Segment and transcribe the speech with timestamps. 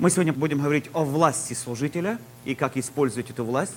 [0.00, 3.76] Мы сегодня будем говорить о власти служителя и как использовать эту власть.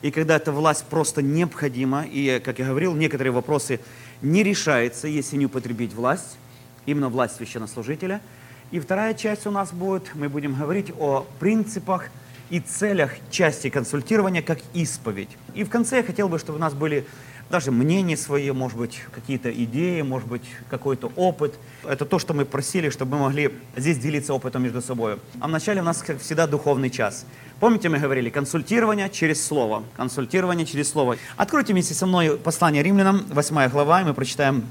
[0.00, 3.78] И когда эта власть просто необходима, и, как я говорил, некоторые вопросы
[4.22, 6.38] не решаются, если не употребить власть,
[6.86, 8.22] именно власть священнослужителя.
[8.70, 12.08] И вторая часть у нас будет, мы будем говорить о принципах
[12.48, 15.28] и целях части консультирования как исповедь.
[15.54, 17.04] И в конце я хотел бы, чтобы у нас были
[17.52, 21.54] даже мнения свои, может быть, какие-то идеи, может быть, какой-то опыт.
[21.84, 25.18] Это то, что мы просили, чтобы мы могли здесь делиться опытом между собой.
[25.38, 27.26] А вначале у нас, как всегда, духовный час.
[27.60, 29.84] Помните, мы говорили, консультирование через слово.
[29.96, 31.18] Консультирование через слово.
[31.36, 34.64] Откройте вместе со мной послание римлянам, 8 глава, и мы прочитаем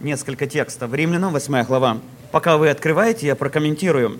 [0.00, 0.94] несколько текстов.
[0.94, 1.98] Римлянам, 8 глава.
[2.32, 4.18] Пока вы открываете, я прокомментирую.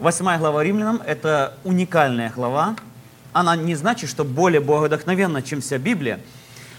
[0.00, 2.74] 8 глава римлянам– это уникальная глава,
[3.32, 6.20] она не значит, что более богодохновенна, чем вся Библия,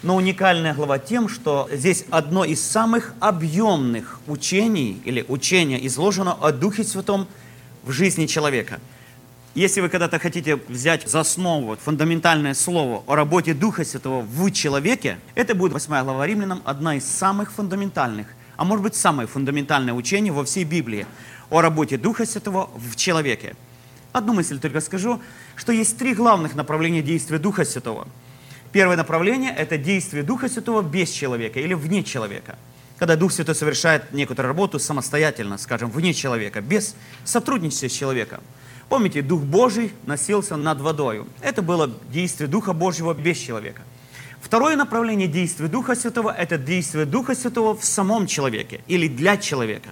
[0.03, 6.51] но уникальная глава тем, что здесь одно из самых объемных учений или учения изложено о
[6.51, 7.27] Духе Святом
[7.83, 8.79] в жизни человека.
[9.55, 15.19] Если вы когда-то хотите взять за основу фундаментальное слово о работе Духа Святого в человеке,
[15.35, 20.33] это будет 8 глава Римлянам, одна из самых фундаментальных, а может быть самое фундаментальное учение
[20.33, 21.05] во всей Библии
[21.51, 23.55] о работе Духа Святого в человеке.
[24.13, 25.19] Одну мысль только скажу,
[25.55, 28.07] что есть три главных направления действия Духа Святого.
[28.71, 32.55] Первое направление– это действие Духа Святого без человека или вне человека.
[32.99, 38.41] Когда Дух Святой совершает некоторую работу самостоятельно, скажем, вне человека, без сотрудничества с человеком.
[38.87, 41.25] Помните, Дух Божий носился над водой.
[41.41, 43.81] Это было действие Духа Божьего без человека.
[44.41, 49.89] Второе направление действия Духа Святого– это действие Духа Святого в самом человеке или для человека.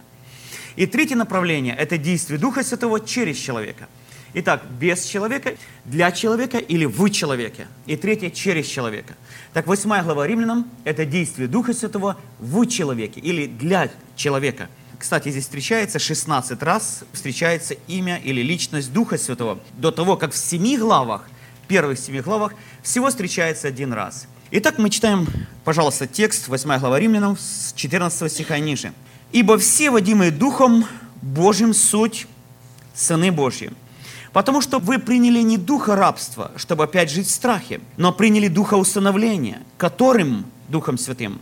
[0.75, 3.89] И третье направление– это действие Духа Святого через человека–
[4.33, 7.67] Итак, без человека, для человека или в человеке.
[7.85, 9.15] И третье, через человека.
[9.53, 14.69] Так, восьмая глава Римлянам– это действие Духа Святого в человеке или для человека.
[14.97, 19.59] Кстати, здесь встречается 16 раз, встречается имя или личность Духа Святого.
[19.77, 21.27] До того, как в семи главах,
[21.67, 24.27] первых семи главах, всего встречается один раз.
[24.51, 25.27] Итак, мы читаем,
[25.65, 28.93] пожалуйста, текст 8 глава Римлянам с 14 стиха ниже.
[29.31, 30.85] «Ибо все, водимые Духом
[31.21, 32.27] Божьим, суть
[32.93, 33.71] сыны Божьи,
[34.33, 38.75] Потому что вы приняли не духа рабства, чтобы опять жить в страхе, но приняли духа
[38.75, 41.41] установления, которым, Духом Святым,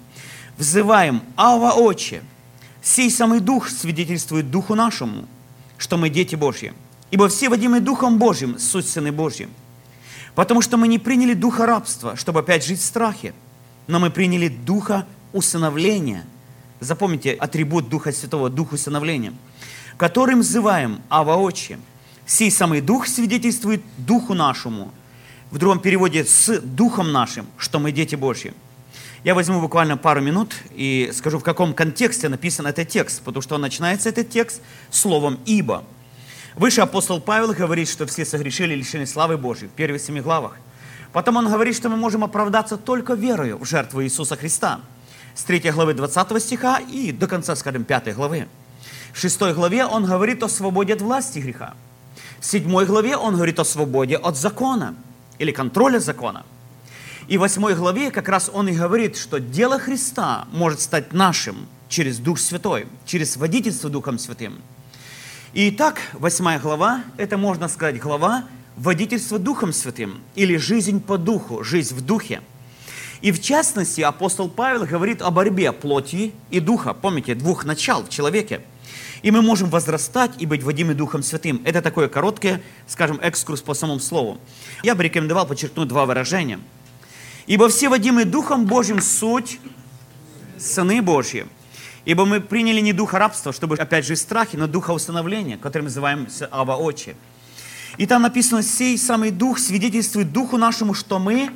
[0.57, 2.23] взываем «Ава Отче».
[2.81, 5.25] Сей самый Дух свидетельствует Духу нашему,
[5.77, 6.73] что мы дети Божьи.
[7.11, 9.47] Ибо все водимые Духом Божьим, суть Сыны Божьи.
[10.33, 13.33] Потому что мы не приняли духа рабства, чтобы опять жить в страхе,
[13.87, 16.25] но мы приняли духа усыновления.
[16.79, 19.33] Запомните атрибут Духа Святого, Дух усыновления,
[19.97, 21.77] которым взываем «Ава Отче».
[22.29, 24.91] Сей самый Дух свидетельствует Духу нашему.
[25.49, 28.53] В другом переводе с Духом нашим, что мы дети Божьи.
[29.23, 33.57] Я возьму буквально пару минут и скажу, в каком контексте написан этот текст, потому что
[33.57, 35.83] начинается этот текст словом «ибо».
[36.55, 40.55] Выше апостол Павел говорит, что все согрешили и лишены славы Божьей в первых семи главах.
[41.11, 44.81] Потом он говорит, что мы можем оправдаться только верою в жертву Иисуса Христа.
[45.33, 48.47] С 3 главы 20 стиха и до конца, скажем, 5 главы.
[49.13, 51.73] В 6 главе он говорит о свободе от власти греха.
[52.39, 54.95] В седьмой главе он говорит о свободе от закона
[55.39, 56.45] или контроля закона.
[57.27, 61.67] И в восьмой главе как раз он и говорит, что дело Христа может стать нашим
[61.89, 64.61] через Дух Святой, через водительство Духом Святым.
[65.53, 68.45] И так, восьмая глава, это можно сказать глава
[68.77, 72.41] водительства Духом Святым или жизнь по Духу, жизнь в Духе.
[73.21, 76.93] И в частности, апостол Павел говорит о борьбе плоти и духа.
[76.93, 78.61] Помните, двух начал в человеке–
[79.21, 81.61] и мы можем возрастать и быть водимы Духом Святым.
[81.65, 84.39] Это такое короткое, скажем, экскурс по самому слову.
[84.83, 86.59] Я бы рекомендовал подчеркнуть два выражения.
[87.47, 89.59] «Ибо все водимые Духом Божьим суть
[90.57, 91.47] сыны Божьи».
[92.05, 95.87] Ибо мы приняли не духа рабства, чтобы опять же страхи, но духа установления, который мы
[95.89, 97.15] называем Ава Очи.
[97.97, 101.51] И там написано, сей самый дух свидетельствует духу нашему, что мы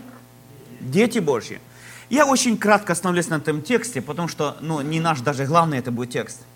[0.82, 1.60] дети Божьи.
[2.10, 5.92] Я очень кратко остановлюсь на этом тексте, потому что ну, не наш даже главный это
[5.92, 6.42] будет текст–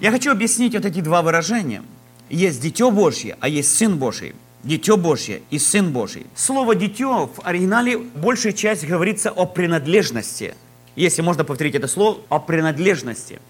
[0.00, 1.82] я хочу объяснить вот эти два выражения.
[2.30, 4.34] Есть Дитё Божье, а есть Сын Божий.
[4.64, 6.26] Дитё Божье и Сын Божий.
[6.34, 10.54] Слово «дитё» в оригинале большая часть говорится о принадлежности.
[10.96, 13.40] Если можно повторить это слово, о принадлежности.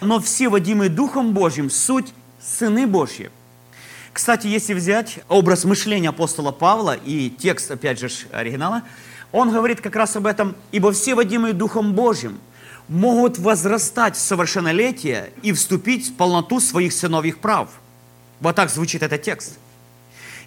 [0.00, 3.30] Но все водимые Духом Божьим суть сыны Божьи.
[4.12, 8.82] Кстати, если взять образ мышления апостола Павла и текст, опять же, оригинала,
[9.32, 12.38] он говорит как раз об этом, ибо все водимые Духом Божьим–
[12.90, 17.68] могут возрастать в совершеннолетие и вступить в полноту своих сыновьих прав.
[18.40, 19.58] Вот так звучит этот текст.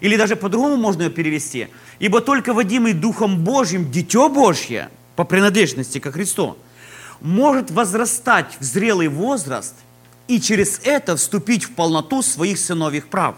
[0.00, 1.68] Или даже по-другому можно ее перевести.
[1.98, 6.58] Ибо только водимый Духом Божьим Дитё Божье по принадлежности ко Христу
[7.22, 9.74] может возрастать в зрелый возраст
[10.28, 13.36] и через это вступить в полноту своих сыновьих прав.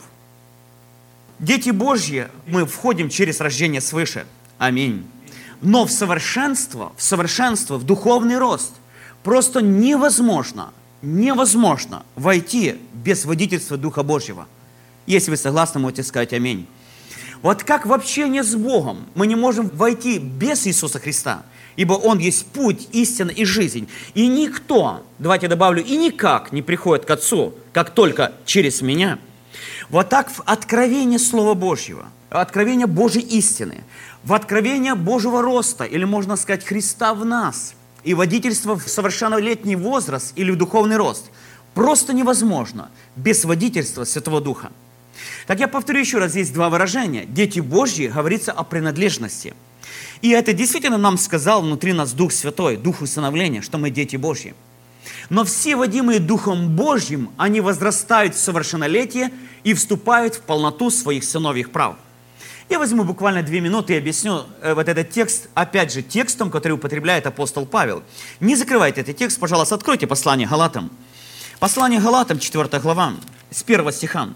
[1.39, 4.27] Дети Божьи, мы входим через рождение свыше.
[4.59, 5.07] Аминь.
[5.61, 8.73] Но в совершенство, в совершенство, в духовный рост
[9.27, 14.47] просто невозможно, невозможно войти без водительства Духа Божьего.
[15.07, 16.69] Если вы согласны, можете сказать аминь.
[17.43, 21.43] Вот как в общение с Богом мы не можем войти без Иисуса Христа,
[21.75, 23.89] ибо Он есть путь, истина и жизнь.
[24.15, 29.19] И никто, давайте добавлю, и никак не приходит к Отцу, как только через меня.
[29.91, 33.83] Вот так в откровение Слова Божьего, откровение Божьей истины,
[34.23, 37.75] в откровение Божьего роста, или можно сказать Христа в нас,
[38.07, 41.27] и водительство в совершеннолетний возраст или в духовный рост,
[41.75, 44.71] просто невозможно без водительства Святого Духа.
[45.49, 47.25] Так я повторю еще раз, есть два выражения.
[47.27, 49.55] Дети Божьи говорится о принадлежности.
[50.23, 54.55] И это действительно нам сказал внутри нас Дух Святой, Дух усыновления, что мы дети Божьи.
[55.29, 59.33] Но все водимые Духом Божьим, они возрастают в совершеннолетие
[59.65, 61.97] и вступают в полноту своих сыновьих прав.
[62.69, 66.73] Я возьму буквально две минуты и объясню э, вот этот текст, опять же, текстом, который
[66.73, 68.03] употребляет апостол Павел.
[68.41, 70.91] Не закрывайте этот текст, пожалуйста, откройте послание Галатам.
[71.61, 73.15] Послание Галатам, 4 глава,
[73.51, 74.31] с 1 стиха.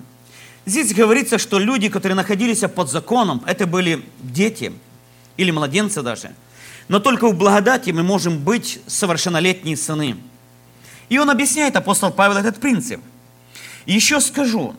[0.64, 4.72] Здесь говорится, что люди, которые находились под законом, это были дети
[5.36, 6.32] или младенцы даже.
[6.86, 10.16] Но только в благодати мы можем быть совершеннолетние сыны.
[11.08, 13.00] И он объясняет, апостол Павел, этот принцип.
[13.86, 14.76] Еще скажу,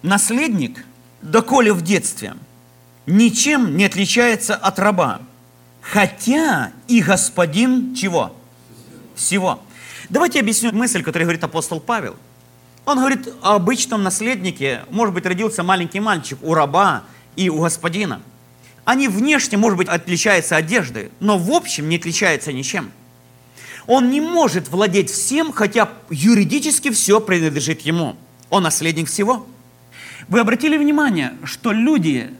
[0.00, 0.84] наследник,
[1.20, 2.34] доколе в детстве,
[3.06, 5.20] ничем не отличается от раба,
[5.80, 8.34] хотя и господин чего?
[9.14, 9.62] Всего.
[10.08, 12.16] Давайте объясню мысль, которую говорит апостол Павел–
[12.86, 14.82] он говорит о обычном наследнике.
[14.90, 17.02] Может быть, родился маленький мальчик у раба
[17.34, 18.22] и у господина.
[18.84, 22.92] Они внешне, может быть, отличаются одеждой, но в общем не отличаются ничем.
[23.88, 28.14] Он не может владеть всем, хотя юридически все принадлежит ему.
[28.50, 29.44] Он наследник всего.
[30.28, 32.30] Вы обратили внимание, что люди,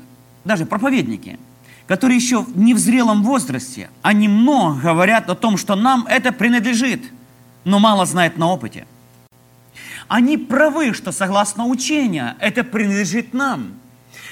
[0.47, 1.39] даже проповедники,
[1.87, 7.03] которые еще не в зрелом возрасте, они много говорят о том, что нам это принадлежит,
[7.65, 8.87] но мало знают на опыте–
[10.09, 13.75] они правы, что согласно учению это принадлежит нам.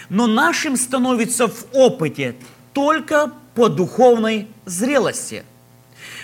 [0.08, 2.36] Но нашим становится в опыте
[2.72, 5.44] только по духовной зрелости.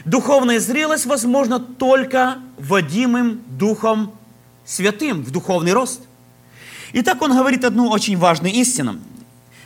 [0.04, 4.12] Духовная зрелость возможна только водимым Духом
[4.64, 6.02] Святым в духовный рост.
[6.92, 8.98] Итак, он говорит одну очень важную истину.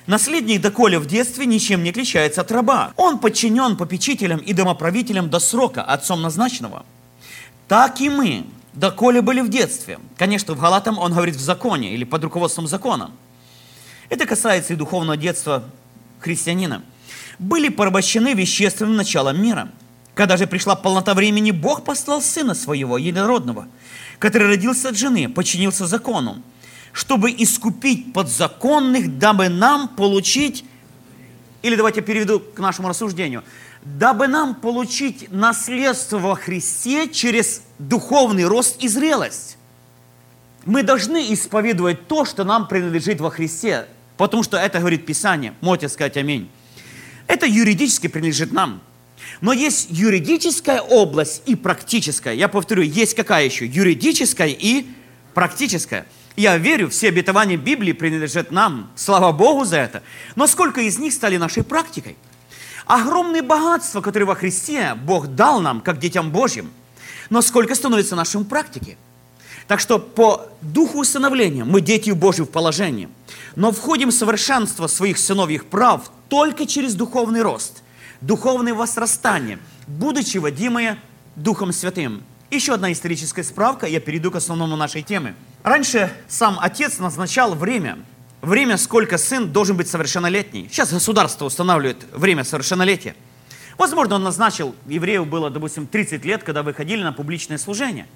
[0.07, 2.93] Наследник, доколе в детстве, ничем не отличается от раба.
[2.97, 6.85] Он подчинен попечителям и домоправителям до срока, отцом назначенного.
[7.69, 9.99] Так и мы, доколе были в детстве.
[10.19, 13.13] Конечно, в Галатам он говорит в законе или под руководством закона.
[14.11, 15.65] Это касается и духовного детства
[16.21, 16.83] христианина.
[17.39, 19.71] Были порабощены вещественным началом мира.
[20.15, 23.69] Когда же пришла полнота времени, Бог послал Сына Своего, Единородного,
[24.19, 26.43] который родился от жены, подчинился закону,
[26.95, 30.65] чтобы искупить подзаконных, дабы нам получить,
[31.61, 33.45] или давайте переведу к нашему рассуждению–
[33.85, 39.59] дабы нам получить наследство во Христе через духовный рост и зрелость.
[40.65, 43.87] Мы должны исповедовать то, что нам принадлежит во Христе,
[44.17, 45.53] потому что это говорит Писание.
[45.61, 46.51] Можете сказать аминь.
[47.27, 48.81] Это юридически принадлежит нам.
[49.43, 52.35] Но есть юридическая область и практическая.
[52.35, 53.67] Я повторю, есть какая еще?
[53.67, 54.87] Юридическая и
[55.35, 56.07] практическая.
[56.37, 58.91] Я верю, все обетования Библии принадлежат нам.
[58.97, 60.03] Слава Богу за это.
[60.35, 62.17] Но сколько из них стали нашей практикой?
[62.87, 66.71] огромные богатства, которые во Христе Бог дал нам, как детям Божьим,
[67.31, 68.97] но сколько становится нашим практике.
[69.67, 73.09] Так что по духу усыновления мы дети Божьи в положении,
[73.57, 77.83] но входим в совершенство своих сыновьих прав только через духовный рост,
[78.21, 80.99] духовное возрастание, будучи водимые
[81.37, 82.23] Духом Святым.
[82.51, 85.35] Еще одна историческая справка, я перейду к основному нашей теме.
[85.65, 87.99] Раньше сам отец назначал время–
[88.45, 90.69] время, сколько сын должен быть совершеннолетний.
[90.71, 93.17] Сейчас государство устанавливает время совершеннолетия.
[93.79, 98.07] Возможно, он назначил, еврею было, допустим, 30 лет, когда выходили на публичное служение.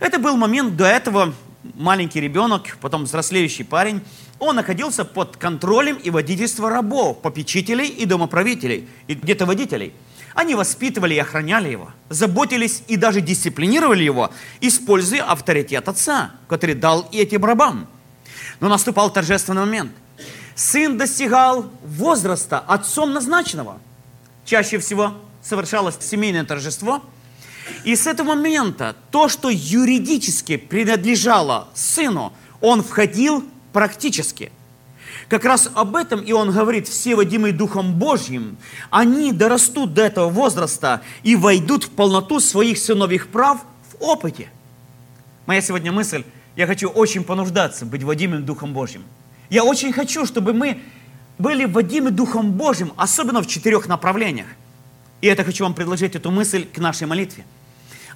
[0.00, 1.34] Это был момент, до этого
[1.74, 4.00] маленький ребенок, потом взрослеющий парень,
[4.38, 9.92] он находился под контролем и водительством рабов, попечителей и домоправителей, и где-то водителей.
[10.34, 17.08] Они воспитывали и охраняли его, заботились и даже дисциплинировали его, используя авторитет отца, который дал
[17.10, 17.88] и этим рабам.
[18.60, 19.92] Но наступал торжественный момент.
[20.54, 23.78] Сын достигал возраста отцом назначенного.
[24.44, 27.02] Чаще всего совершалось семейное торжество.
[27.84, 34.52] И с этого момента то, что юридически принадлежало сыну, он входил практически.
[35.30, 38.58] Как раз об этом и он говорит, все водимые Духом Божьим,
[38.90, 43.60] они дорастут до этого возраста и войдут в полноту своих сыновьих прав
[43.92, 44.50] в опыте.
[45.46, 46.24] Моя сегодня мысль,
[46.56, 49.04] я хочу очень понуждаться быть водимым Духом Божьим.
[49.50, 50.80] Я очень хочу, чтобы мы
[51.38, 54.48] были водимы Духом Божьим, особенно в четырех направлениях.
[55.20, 57.44] И это хочу вам предложить эту мысль к нашей молитве.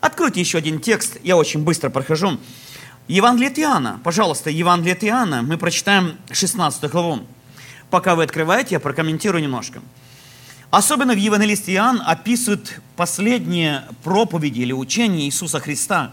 [0.01, 2.41] Откройте еще один текст, я очень быстро прохожу.
[3.07, 7.21] Евангелие от Иоанна, пожалуйста, Евангелие от Иоанна, мы прочитаем 16 главу.
[7.91, 9.83] Пока вы открываете, я прокомментирую немножко.
[10.71, 16.13] Особенно в Евангелисте Иоанн описывают последние проповеди или учения Иисуса Христа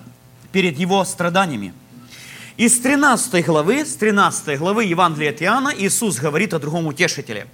[0.51, 1.73] перед Его страданиями.
[2.57, 7.47] Из 13 главы, с 13 главы Евангелия от Иоанна Иисус говорит о другом утешителе.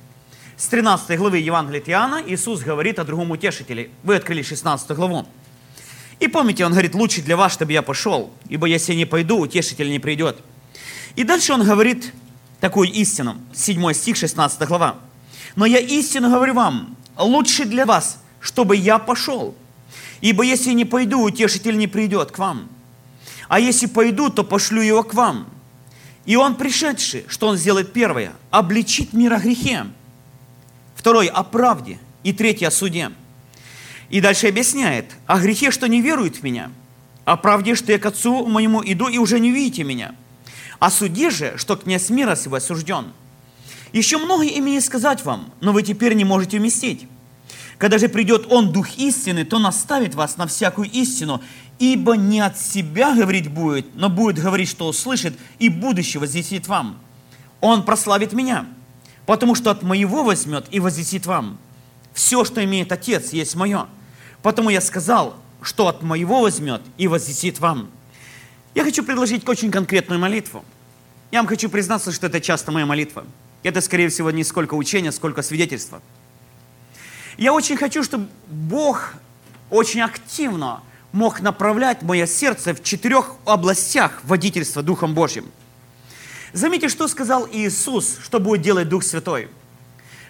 [0.58, 3.92] С 13 главы Евангелия от Иоанна Иисус говорит о другом утешителе.
[4.02, 5.28] Вы открыли 16 главу.
[6.20, 9.40] И помните, он говорит, лучше для вас, чтобы я пошел, ибо если я не пойду,
[9.40, 10.40] утешитель не придет.
[11.16, 12.14] И дальше он говорит
[12.60, 14.96] такую истину, 7 стих, 16 глава.
[15.56, 19.56] Но я истину говорю вам, лучше для вас, чтобы я пошел.
[20.22, 22.68] Ибо если не пойду, утешитель не придет к вам.
[23.48, 25.48] А если пойду, то пошлю его к вам.
[26.26, 28.34] И он пришедший, что он сделает первое?
[28.52, 29.86] Обличит мир о грехе.
[30.96, 32.00] Второй– о правде.
[32.24, 33.12] И третий– о суде.
[34.10, 36.72] И дальше объясняет, о грехе, что не верует в меня,
[37.26, 40.16] о правде, что я к отцу моему иду и уже не видите меня,
[40.80, 43.08] о суде же, что князь мира сего осужден.
[43.92, 47.08] Еще много имею сказать вам, но вы теперь не можете вместить.
[47.78, 51.42] Когда же придет Он, Дух истины, то наставит вас на всякую истину,
[51.80, 57.00] ибо не от себя говорить будет, но будет говорить, что услышит, и будущее возвестит вам.
[57.62, 58.66] Он прославит меня,
[59.26, 61.60] потому что от моего возьмет и возвестит вам.
[62.18, 63.86] Все, что имеет Отец, есть мое.
[64.42, 67.92] Потому я сказал, что от моего возьмет и возвестит вам.
[68.74, 70.66] Я хочу предложить очень конкретную молитву.
[71.30, 73.24] Я вам хочу признаться, что это часто моя молитва.
[73.62, 76.02] Это, скорее всего, не сколько учения, сколько свидетельства.
[77.38, 79.14] Я очень хочу, чтобы Бог
[79.70, 80.82] очень активно
[81.12, 85.46] мог направлять мое сердце в четырех областях водительства Духом Божьим.
[86.52, 89.50] Заметьте, что сказал Иисус, что будет делать Дух Святой.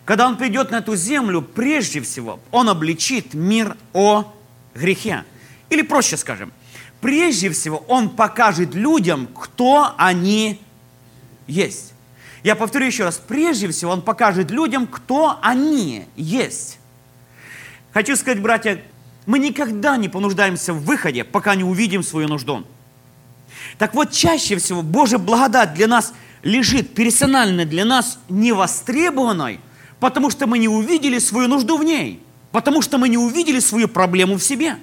[0.07, 4.33] Когда Он придет на эту землю, прежде всего, Он обличит мир о
[4.73, 5.25] грехе.
[5.69, 6.53] Или проще скажем,
[7.01, 10.61] прежде всего Он покажет людям, кто они
[11.45, 11.91] есть.
[12.41, 16.79] Я повторю еще раз, прежде всего Он покажет людям, кто они есть.
[17.91, 18.81] Хочу сказать, братья,
[19.25, 22.65] мы никогда не понуждаемся в выходе, пока не увидим свою нужду.
[23.77, 29.59] Так вот, чаще всего Божья благодать для нас лежит персонально для нас невостребованной,
[29.99, 33.87] потому что мы не увидели свою нужду в ней, потому что мы не увидели свою
[33.87, 34.77] проблему в себе.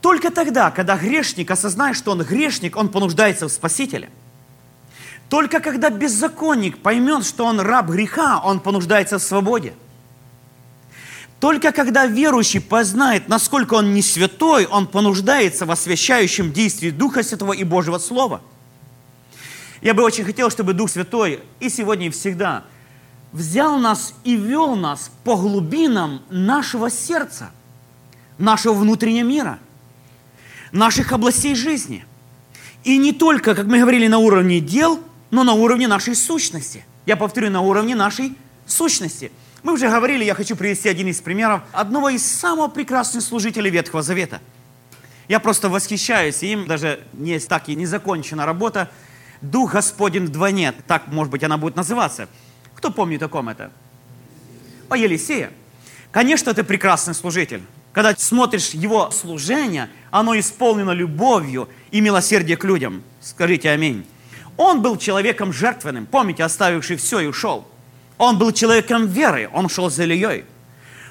[0.00, 4.10] Только тогда, когда грешник осознает, что он грешник, он понуждается в Спасителе.
[5.28, 9.74] Только когда беззаконник поймет, что он раб греха, он понуждается в свободе.
[11.40, 17.52] Только когда верующий познает, насколько он не святой, он понуждается в освящающем действии Духа Святого
[17.52, 18.40] и Божьего Слова.
[19.82, 22.64] Я бы очень хотел, чтобы Дух Святой и сегодня, и всегда–
[23.32, 27.50] взял нас и вел нас по глубинам нашего сердца,
[28.38, 29.58] нашего внутреннего мира,
[30.72, 32.04] наших областей жизни.
[32.84, 36.84] И не только, как мы говорили, на уровне дел, но на уровне нашей сущности.
[37.04, 39.32] Я повторю, на уровне нашей сущности.
[39.62, 44.02] Мы уже говорили, я хочу привести один из примеров одного из самых прекрасных служителей Ветхого
[44.02, 44.40] Завета.
[45.28, 48.90] Я просто восхищаюсь им, даже не так и не закончена работа.
[49.40, 52.28] Дух Господень вдвойне, так, может быть, она будет называться–
[52.76, 53.72] кто помнит, о ком это?
[54.88, 55.50] О Елисее.
[56.12, 57.62] Конечно, это прекрасный служитель.
[57.92, 63.02] Когда смотришь его служение, оно исполнено любовью и милосердием к людям.
[63.22, 64.06] Скажите аминь.
[64.58, 67.66] Он был человеком жертвенным, помните, оставивший все и ушел.
[68.18, 70.44] Он был человеком веры, он шел за Ильей.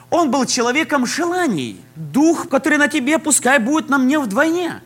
[0.10, 1.81] Он был человеком желаний.
[1.95, 4.81] Дух, который на тебе, пускай будет на мне вдвойне.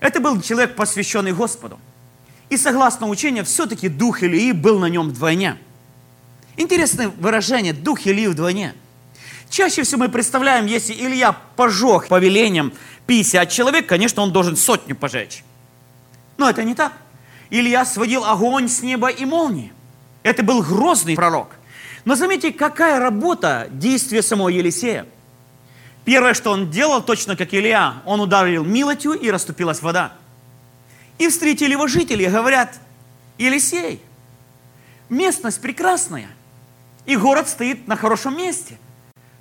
[0.00, 1.78] Это был человек, посвященный Господу.
[2.50, 5.56] И согласно учению, все-таки дух Илии был на нем вдвойне.
[6.58, 8.74] Интересное выражение «дух Илии вдвойне».
[9.48, 12.72] Чаще всего мы представляем, если Илья пожег повелением
[13.06, 15.44] 50 человек, конечно, он должен сотню пожечь.
[16.36, 16.92] Но это не так.
[17.50, 19.72] Илья сводил огонь с неба и молнии.
[20.24, 21.52] Это был грозный пророк.
[22.04, 25.06] Но заметьте, какая работа действия самого Елисея.
[26.04, 30.12] Первое, что он делал, точно как Илья, он ударил милотью и расступилась вода.
[31.18, 32.80] И встретили его жители, говорят,
[33.38, 34.02] Елисей,
[35.08, 36.28] местность прекрасная,
[37.08, 38.78] и город стоит на хорошем месте.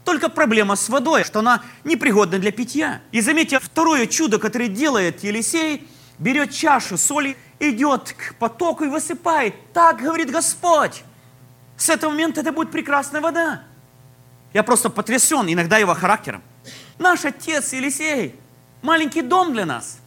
[0.05, 3.01] Только проблема с водой, что она непригодна для питья.
[3.11, 5.85] И заметьте, второе чудо, которое делает Елисей,
[6.17, 9.53] берет чашу соли, идет к потоку и высыпает.
[9.73, 11.03] Так говорит Господь.
[11.75, 13.63] С этого момента это будет прекрасная вода.
[14.53, 16.41] Я просто потрясен иногда его характером.
[16.97, 18.33] Наш отец Елисей,
[18.81, 19.99] маленький дом для нас.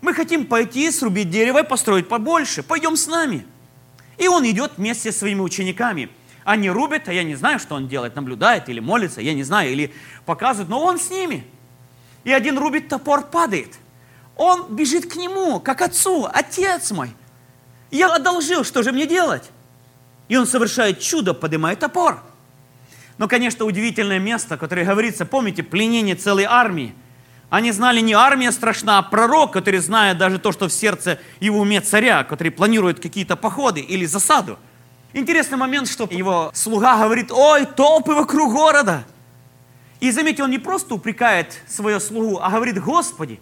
[0.00, 2.64] Мы хотим пойти, срубить дерево и построить побольше.
[2.64, 3.46] Пойдем с нами.
[4.18, 6.10] И он идет вместе с своими учениками.
[6.46, 9.72] Они рубят, а я не знаю, что он делает, наблюдает или молится, я не знаю,
[9.72, 9.92] или
[10.26, 11.44] показывает, но он с ними.
[12.22, 13.74] И один рубит, топор падает.
[14.36, 17.10] Он бежит к нему, как отцу, отец мой.
[17.90, 19.50] Я одолжил, что же мне делать?
[20.28, 22.22] И он совершает чудо, поднимает топор.
[23.18, 26.94] Но, конечно, удивительное место, которое говорится, помните, пленение целой армии.
[27.50, 31.56] Они знали не армия страшна, а пророк, который знает даже то, что в сердце в
[31.56, 34.60] уме царя, который планирует какие-то походы или засаду.
[35.16, 39.02] Интересный момент, что его слуга говорит, ой, толпы вокруг города.
[39.98, 43.40] И заметьте, он не просто упрекает свою слугу, а говорит, Господи,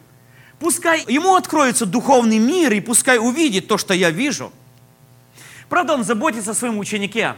[0.61, 4.52] пускай ему откроется духовный мир, и пускай увидит то, что я вижу.
[5.69, 7.35] Правда, он заботится о своем ученике.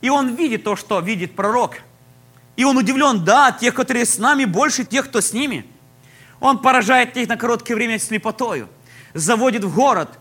[0.00, 1.82] И он видит то, что видит пророк.
[2.56, 5.66] И он удивлен, да, тех, которые с нами, больше тех, кто с ними.
[6.40, 8.70] Он поражает их на короткое время слепотою,
[9.12, 10.18] заводит в город.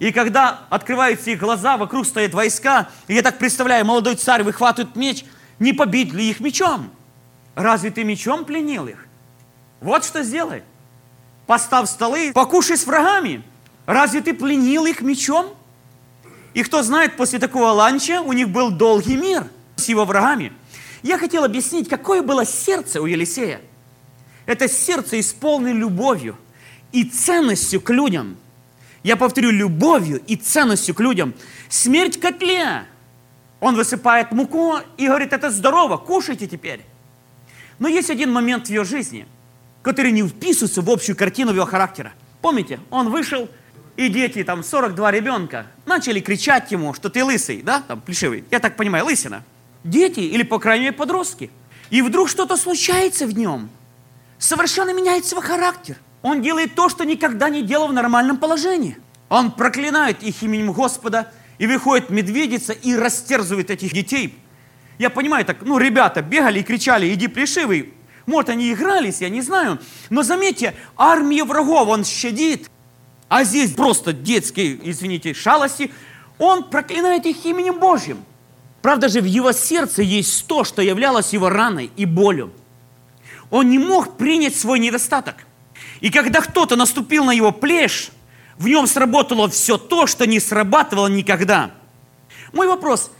[0.00, 4.96] И когда открываются их глаза, вокруг стоят войска, и я так представляю, молодой царь выхватывает
[4.96, 5.26] меч,
[5.58, 6.90] не побить ли их мечом?
[7.54, 9.06] Разве ты мечом пленил их?
[9.80, 10.62] Вот что сделай.
[11.46, 13.42] Поставь столы, покушай с врагами.
[13.84, 15.54] Разве ты пленил их мечом?
[16.54, 20.54] И кто знает, после такого ланча у них был долгий мир с его врагами.
[21.02, 23.60] Я хотел объяснить, какое было сердце у Елисея.
[24.46, 26.38] Это сердце исполнено любовью
[26.90, 28.38] и ценностью к людям.
[29.02, 31.34] Я повторю, любовью и ценностью к людям.
[31.68, 32.84] Смерть котле.
[33.60, 36.80] Он высыпает муку и говорит, это здорово, кушайте теперь.
[37.78, 39.26] Но есть один момент в ее жизни,
[39.82, 42.12] который не вписывается в общую картину его характера.
[42.42, 43.48] Помните, он вышел,
[43.96, 48.44] и дети, там 42 ребенка, начали кричать ему, что ты лысый, да, там плешивый.
[48.50, 49.42] Я так понимаю, лысина.
[49.84, 51.50] Дети или, по крайней мере, подростки.
[51.90, 53.68] И вдруг что-то случается в нем.
[54.38, 55.96] Совершенно меняется его характер.
[56.22, 58.98] Он делает то, что никогда не делал в нормальном положении.
[59.28, 64.34] Он проклинает их именем Господа, и выходит медведица и растерзывает этих детей.
[64.98, 67.92] Я понимаю, так, ну, ребята бегали и кричали, иди плешивый.
[68.24, 69.78] Может, они игрались, я не знаю.
[70.08, 72.70] Но заметьте, армия врагов он щадит.
[73.28, 75.92] А здесь просто детские, извините, шалости.
[76.38, 78.24] Он проклинает их именем Божьим.
[78.80, 82.54] Правда же, в его сердце есть то, что являлось его раной и болью.
[83.50, 85.36] Он не мог принять свой недостаток.
[86.00, 88.10] И когда кто-то наступил на его плешь,
[88.58, 91.70] в нем сработало все то, что не срабатывало никогда.
[92.52, 93.10] Мой вопрос.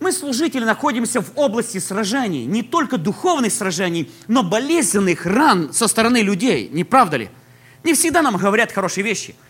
[0.00, 6.22] Мы, служители, находимся в области сражений, не только духовных сражений, но болезненных ран со стороны
[6.22, 7.30] людей, не правда ли?
[7.84, 9.34] Не всегда нам говорят хорошие вещи–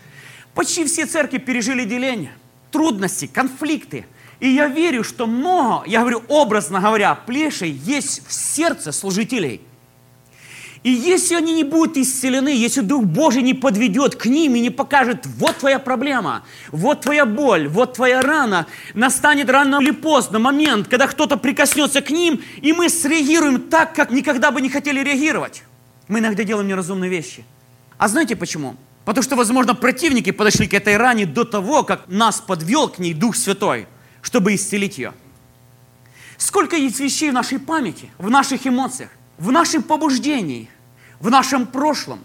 [0.53, 2.33] Почти все церкви пережили деление,
[2.71, 4.05] трудности, конфликты.
[4.39, 9.61] И я верю, что много, я говорю образно говоря, плешей есть в сердце служителей.
[10.83, 14.71] И если они не будут исцелены, если Дух Божий не подведет к ним и не
[14.71, 18.65] покажет, вот твоя проблема, вот твоя боль, вот твоя рана,
[18.95, 24.09] настанет рано или поздно момент, когда кто-то прикоснется к ним, и мы среагируем так, как
[24.09, 25.61] никогда бы не хотели реагировать.
[26.07, 27.45] Мы иногда делаем неразумные вещи.
[27.99, 28.75] А знаете почему?
[29.05, 33.13] Потому что, возможно, противники подошли к этой ране до того, как нас подвел к ней
[33.13, 33.87] Дух Святой,
[34.23, 35.13] чтобы исцелить ее.
[36.37, 39.11] Сколько есть вещей в нашей памяти, в наших эмоциях,
[39.41, 40.69] в нашем побуждении,
[41.19, 42.19] в нашем прошлом.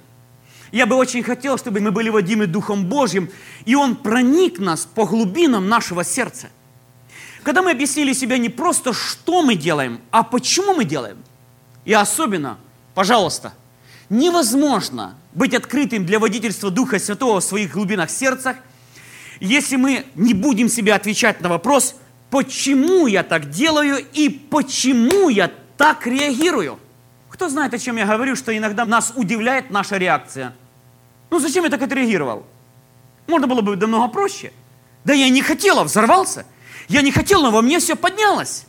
[0.71, 3.31] Я бы очень хотел, чтобы мы были водимы Духом Божьим,
[3.65, 6.49] и Он проник нас по глубинам нашего сердца.
[7.43, 11.17] Когда мы объяснили себе не просто, что мы делаем, а почему мы делаем.
[11.87, 12.59] И особенно,
[12.95, 13.55] пожалуйста,
[14.11, 18.59] невозможно быть открытым для водительства Духа Святого в своих глубинах сердцах,
[19.41, 21.95] если мы не будем себе отвечать на вопрос,
[22.29, 26.79] почему я так делаю и почему я так реагирую.
[27.37, 30.55] Кто знает, о чем я говорю, что иногда нас удивляет наша реакция.
[31.31, 32.46] Ну зачем я так отреагировал?
[33.27, 34.53] Можно было бы намного проще.
[35.05, 36.46] Да я не хотела, взорвался.
[36.88, 38.64] Я не хотел, но во мне все поднялось.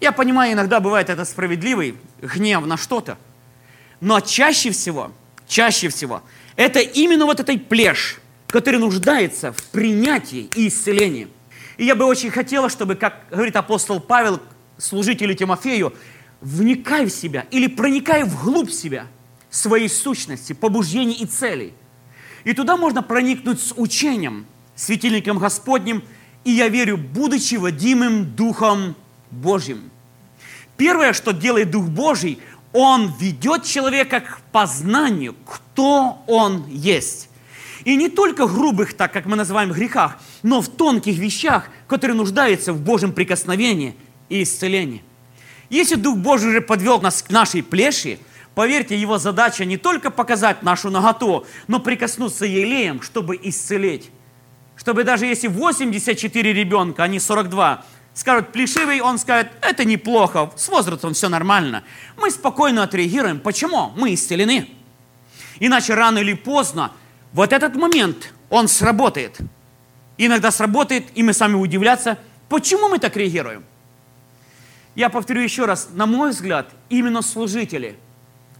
[0.00, 3.18] Я понимаю, иногда бывает это справедливый гнев на что-то.
[4.00, 5.10] Но чаще всего
[5.48, 6.22] чаще всего,
[6.56, 11.28] это именно вот этой плешь, который нуждается в принятии и исцелении.
[11.76, 14.40] И я бы очень хотела, чтобы, как говорит апостол Павел,
[14.78, 15.92] служителю Тимофею,
[16.42, 19.06] вникай в себя или проникай вглубь себя,
[19.48, 21.72] своей сущности, побуждений и целей.
[22.44, 26.02] И туда можно проникнуть с учением, светильником Господним,
[26.44, 28.96] и я верю, будучи водимым Духом
[29.30, 29.90] Божьим.
[30.76, 32.38] Первое, что делает Дух Божий–
[32.72, 37.28] он ведет человека к познанию, кто он есть.
[37.84, 42.72] И не только грубых, так как мы называем, грехах, но в тонких вещах, которые нуждаются
[42.72, 43.94] в Божьем прикосновении
[44.28, 45.02] и исцелении.
[45.72, 48.18] Если Дух Божий уже подвел нас к нашей плеши,
[48.54, 54.10] Поверьте, его задача не только показать нашу наготу, но прикоснуться елеем, чтобы исцелить.
[54.76, 57.82] Чтобы даже если 84 ребенка, а не 42,
[58.12, 61.82] скажут плешивый, он скажет, это неплохо, с возрастом все нормально.
[62.18, 63.40] Мы спокойно отреагируем.
[63.40, 63.92] Почему?
[63.96, 64.68] Мы исцелены.
[65.58, 66.92] Иначе рано или поздно
[67.32, 69.38] вот этот момент, он сработает.
[70.18, 72.18] Иногда сработает, и мы сами удивляться,
[72.50, 73.64] почему мы так реагируем.
[74.94, 77.96] Я повторю еще раз, на мой взгляд, именно служители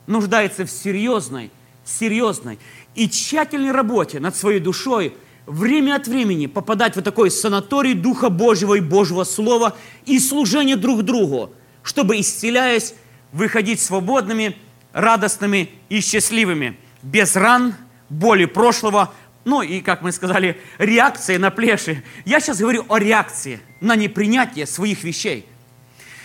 [0.07, 1.51] нуждаются в серьезной,
[1.85, 2.59] серьезной
[2.95, 5.15] и тщательной работе над своей душой,
[5.47, 11.03] время от времени попадать в такой санаторий Духа Божьего и Божьего Слова и служение друг
[11.03, 12.95] другу, чтобы, исцеляясь,
[13.33, 14.57] выходить свободными,
[14.93, 17.75] радостными и счастливыми, без ран,
[18.09, 19.13] боли прошлого,
[19.45, 22.05] ну и, как мы сказали, реакции на плеши.
[22.25, 25.47] Я сейчас говорю о реакции на непринятие своих вещей.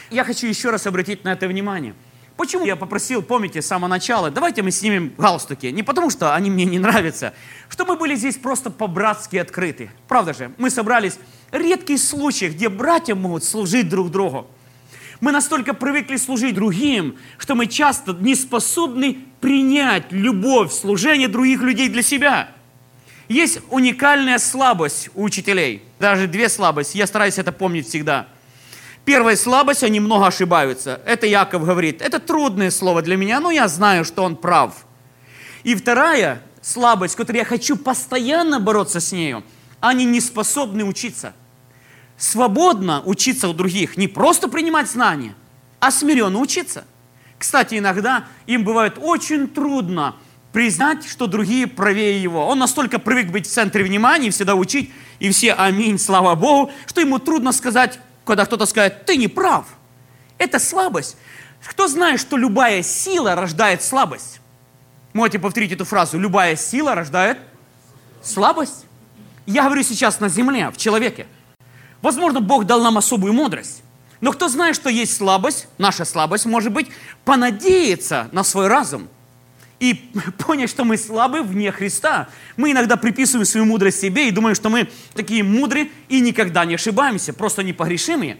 [0.10, 1.94] Я хочу еще раз обратить на это внимание.
[2.38, 5.66] Почему я попросил, помните, с самого начала, давайте мы снимем галстуки.
[5.68, 7.34] Не потому, что они мне не нравятся,
[7.68, 9.90] что мы были здесь просто по-братски открыты.
[10.08, 11.18] Правда же, мы собрались
[11.52, 14.48] редкий случай, где братья могут служить друг другу.
[15.20, 21.90] Мы настолько привыкли служить другим, что мы часто не способны принять любовь, служение других людей
[21.90, 22.52] для себя.
[23.28, 25.84] Есть уникальная слабость у учителей.
[26.00, 26.98] Даже две слабости.
[26.98, 28.28] Я стараюсь это помнить всегда.
[29.08, 31.00] Первая слабость, они много ошибаются.
[31.06, 32.02] Это Яков говорит.
[32.02, 34.86] Это трудное слово для меня, но я знаю, что он прав.
[35.64, 39.46] И вторая слабость, которую я хочу постоянно бороться с нею,
[39.80, 41.34] они не способны учиться.
[42.18, 45.36] Свободно учиться у других, не просто принимать знания,
[45.80, 46.84] а смиренно учиться.
[47.40, 50.18] Кстати, иногда им бывает очень трудно
[50.52, 52.46] признать, что другие правее его.
[52.46, 57.00] Он настолько привык быть в центре внимания, всегда учить, и все аминь, слава Богу, что
[57.00, 59.66] ему трудно сказать, когда кто-то скажет, ты не прав.
[60.38, 61.18] Это слабость.
[61.66, 64.40] Кто знает, что любая сила рождает слабость?
[65.14, 66.20] Можете повторить эту фразу.
[66.20, 67.40] Любая сила рождает
[68.22, 68.86] слабость.
[69.48, 71.26] Я говорю сейчас на земле, в человеке.
[72.02, 73.82] Возможно, Бог дал нам особую мудрость.
[74.22, 76.90] Но кто знает, что есть слабость, наша слабость, может быть,
[77.26, 79.08] понадеяться на свой разум–
[79.80, 79.94] и
[80.48, 82.30] понять, что мы слабы вне Христа.
[82.56, 86.76] Мы иногда приписываем свою мудрость себе и думаем, что мы такие мудрые и никогда не
[86.76, 88.38] ошибаемся, просто непогрешимые.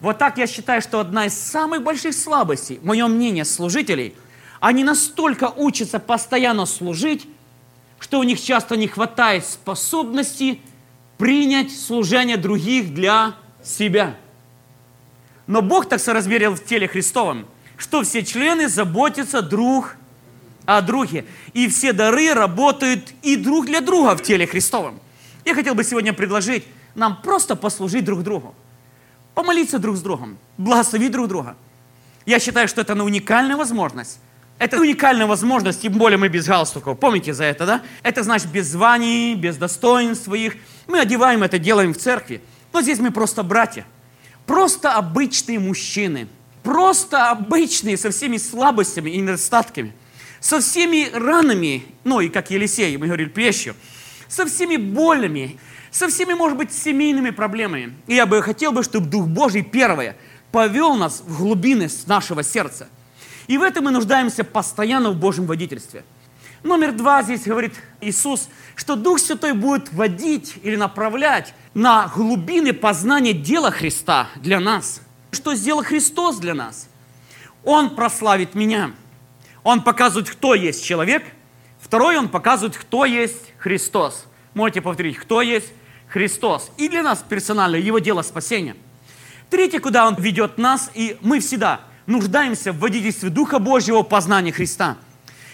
[0.00, 4.14] Вот так я считаю, что одна из самых больших слабостей, мое мнение, служителей,
[4.60, 7.26] они настолько учатся постоянно служить,
[7.98, 10.60] что у них часто не хватает способности
[11.16, 14.16] принять служение других для себя.
[15.46, 20.05] Но Бог так соразмерил в теле Христовом, что все члены заботятся друг о
[20.82, 21.24] друге.
[21.54, 25.00] И все дары работают и друг для друга в теле Христовом.
[25.44, 28.54] Я хотел бы сегодня предложить нам просто послужить друг другу.
[29.34, 31.56] Помолиться друг с другом, благословить друг друга.
[32.24, 34.18] Я считаю, что это на уникальная возможность.
[34.58, 36.98] Это уникальная возможность, тем более мы без галстуков.
[36.98, 37.82] Помните за это, да?
[38.02, 40.56] Это значит без званий, без достоинств своих.
[40.86, 42.40] Мы одеваем это, делаем в церкви.
[42.72, 43.86] Но здесь мы просто братья.
[44.46, 46.26] Просто обычные мужчины.
[46.62, 49.94] Просто обычные, со всеми слабостями и недостатками–
[50.46, 53.74] со всеми ранами, ну и как Елисей, мы говорили, плещью,
[54.28, 55.58] со всеми болями,
[55.90, 57.96] со всеми, может быть, семейными проблемами.
[58.06, 60.16] И я бы хотел бы, чтобы Дух Божий, первое,
[60.52, 62.86] повел нас в глубины нашего сердца.
[63.48, 66.04] И в этом мы нуждаемся постоянно в Божьем водительстве.
[66.62, 73.32] Номер два здесь говорит Иисус, что Дух Святой будет водить или направлять на глубины познания
[73.32, 75.00] дела Христа для нас.
[75.32, 76.88] Что сделал Христос для нас?
[77.64, 78.92] Он прославит меня–
[79.66, 81.24] он показывает, кто есть человек.
[81.80, 84.26] Второй, он показывает, кто есть Христос.
[84.54, 85.72] Можете повторить, кто есть
[86.06, 86.70] Христос.
[86.76, 88.76] И для нас персонально его дело спасения.
[89.50, 94.98] Третье, куда он ведет нас, и мы всегда нуждаемся в водительстве Духа Божьего познания Христа.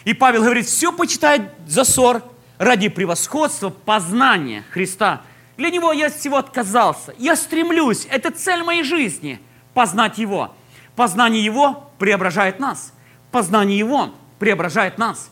[0.04, 2.22] И Павел говорит, все почитает за ссор
[2.58, 5.22] ради превосходства познания Христа.
[5.56, 7.14] Для него я всего отказался.
[7.16, 9.40] Я стремлюсь, это цель моей жизни,
[9.72, 10.54] познать Его.
[10.96, 12.92] Познание Его преображает нас–
[13.32, 15.30] познание Его преображает нас.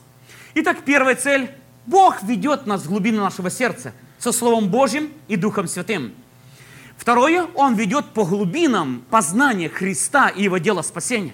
[0.54, 1.50] Итак, первая цель.
[1.86, 6.12] Бог ведет нас в глубины нашего сердца со Словом Божьим и Духом Святым.
[6.96, 11.32] Второе, Он ведет по глубинам познания Христа и Его дела спасения.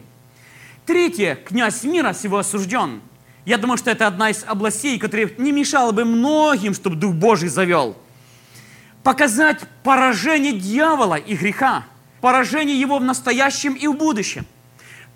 [0.87, 3.01] Третье, князь мира всего осужден.
[3.45, 7.49] Я думаю, что это одна из областей, которая не мешала бы многим, чтобы Дух Божий
[7.49, 7.97] завел.
[9.03, 11.85] Показать поражение дьявола и греха,
[12.21, 14.47] поражение его в настоящем и в будущем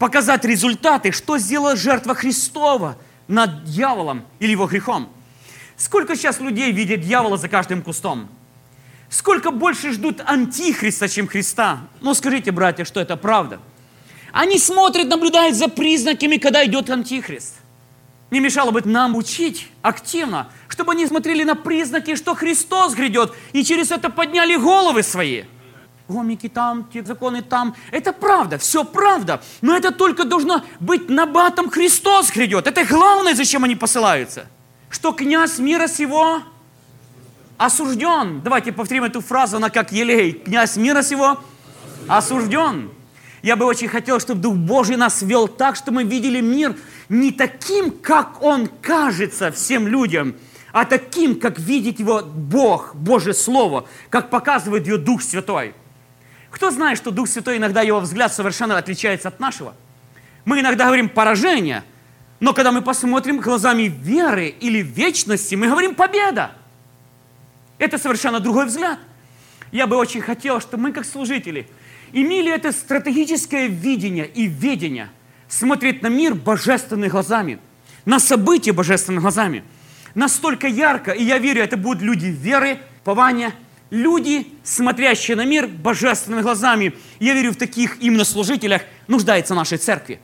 [0.01, 2.97] показать результаты, что сделала жертва Христова
[3.29, 5.11] над дьяволом или его грехом.
[5.77, 8.29] Сколько сейчас людей видят дьявола за каждым кустом?
[9.11, 11.81] Сколько больше ждут антихриста, чем Христа?
[12.01, 13.61] Ну, скажите, братья, что это правда.
[14.33, 17.57] Они смотрят, наблюдают за признаками, когда идет Антихрист.
[18.31, 23.65] Не мешало бы нам учить активно, чтобы они смотрели на признаки, что Христос грядет, и
[23.65, 25.43] через это подняли головы свои.
[26.11, 27.75] Гомики там, те законы там.
[27.93, 29.41] Это правда, все правда.
[29.61, 32.67] Но это только должно быть набатом Христос грядет.
[32.67, 34.47] Это главное, зачем они посылаются.
[34.89, 36.43] Что князь мира сего
[37.57, 38.41] осужден.
[38.43, 40.33] Давайте повторим эту фразу, она как елей.
[40.33, 41.39] Князь мира сего
[42.09, 42.91] осужден.
[43.43, 46.77] Я бы очень хотел, чтобы Дух Божий нас вел так, что мы видели мир
[47.09, 50.35] не таким, как он кажется всем людям,
[50.73, 55.75] а таким, как видит его Бог, Божье Слово, как показывает ее Дух Святой.
[56.51, 59.75] Кто знает, что Дух Святой иногда его взгляд совершенно отличается от нашего?
[60.45, 61.85] Мы иногда говорим поражение,
[62.41, 66.53] но когда мы посмотрим глазами веры или вечности, мы говорим победа.
[67.79, 68.99] Это совершенно другой взгляд.
[69.73, 71.69] Я бы очень хотел, чтобы мы, как служители,
[72.13, 75.11] имели это стратегическое видение и ведение–
[75.51, 77.59] смотреть на мир божественными глазами,
[78.07, 79.65] на события божественными глазами.
[80.15, 83.53] Настолько ярко, и я верю, это будут люди веры, пования,
[83.91, 86.95] люди, смотрящие на мир божественными глазами.
[87.19, 90.21] Я верю, в таких именно служителях нуждается нашей церкви.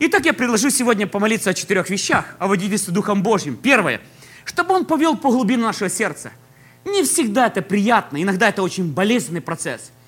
[0.00, 3.56] Итак, я предложу сегодня помолиться о четырех вещах, о водительстве Духом Божьим.
[3.56, 4.00] Первое,
[4.44, 6.32] чтобы Он повел по глубинам нашего сердца.
[6.84, 9.90] Не всегда это приятно, иногда это очень болезненный процесс–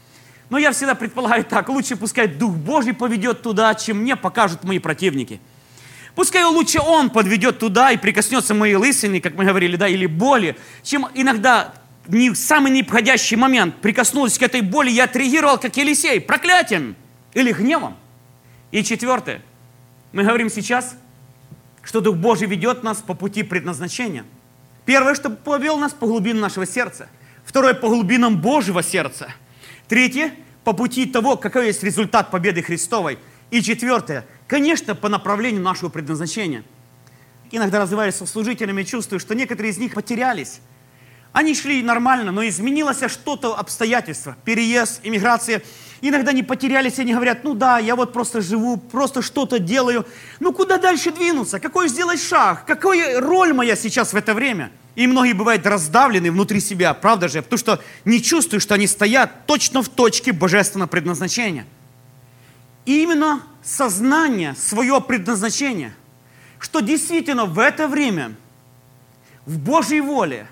[0.48, 4.78] но я всегда предполагаю так, лучше пускай Дух Божий поведет туда, чем мне покажут мои
[4.78, 5.40] противники.
[6.14, 10.56] Пускай лучше Он подведет туда и прикоснется моей лысины, как мы говорили, да, или боли,
[10.82, 11.74] чем иногда
[12.06, 16.96] в самый неподходящий момент прикоснулась к этой боли, я отреагировал, как Елисей, проклятием
[17.34, 17.96] или гневом.
[18.70, 19.42] И четвертое,
[20.12, 20.96] мы говорим сейчас,
[21.82, 24.24] что Дух Божий ведет нас по пути предназначения.
[24.84, 27.08] Первое, чтобы повел нас по глубинам нашего сердца.
[27.44, 29.32] Второе, по глубинам Божьего сердца–
[29.88, 30.32] Третье,
[30.64, 33.18] по пути того, какой есть результат победы Христовой.
[33.50, 36.64] И четвертое, конечно, по направлению нашего предназначения.
[37.52, 40.60] Иногда разговаривая со служителями, чувствую, что некоторые из них потерялись.
[41.36, 45.62] Они шли нормально, но изменилось что-то обстоятельство, переезд, иммиграция.
[46.00, 50.06] Иногда они потерялись, и они говорят, ну да, я вот просто живу, просто что-то делаю.
[50.40, 51.60] Ну куда дальше двинуться?
[51.60, 52.64] Какой сделать шаг?
[52.64, 54.72] Какая роль моя сейчас в это время?
[54.94, 57.42] И многие бывают раздавлены внутри себя, правда же?
[57.42, 61.66] Потому что не чувствуют, что они стоят точно в точке божественного предназначения.
[62.86, 65.94] И именно сознание, свое предназначение,
[66.58, 68.36] что действительно в это время,
[69.44, 70.46] в Божьей воле,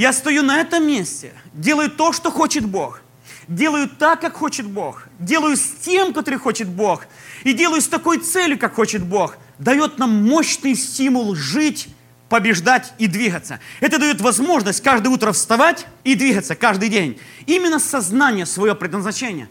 [0.00, 3.02] я стою на этом месте, делаю то, что хочет Бог,
[3.48, 7.04] делаю так, как хочет Бог, делаю с тем, который хочет Бог,
[7.44, 11.90] и делаю с такой целью, как хочет Бог, дает нам мощный стимул жить
[12.30, 13.60] побеждать и двигаться.
[13.80, 17.20] Это дает возможность каждое утро вставать и двигаться каждый день.
[17.44, 19.50] Именно сознание свое предназначение.